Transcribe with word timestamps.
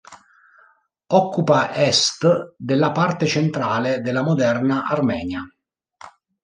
Occupa 1.09 1.71
est 1.75 2.25
della 2.57 2.91
parte 2.91 3.27
centrale 3.27 4.01
della 4.01 4.23
moderna 4.23 4.87
Armenia. 4.87 5.43